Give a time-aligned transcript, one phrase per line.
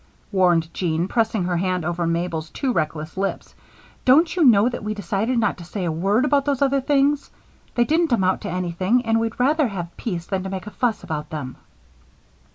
[0.31, 3.53] warned Jean, pressing her hand over Mabel's too reckless lips.
[4.03, 7.29] "Don't you know that we decided not to say a word about those other things?
[7.75, 11.03] They didn't amount to anything, and we'd rather have peace than to make a fuss
[11.03, 11.55] about them."